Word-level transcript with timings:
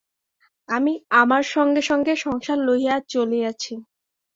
আমি 0.69 0.93
আমার 1.21 1.43
সঙ্গে 1.53 1.81
সঙ্গে 1.81 2.13
সংসার 2.17 2.57
লইয়া 2.67 2.95
চলিয়াছি। 3.09 3.73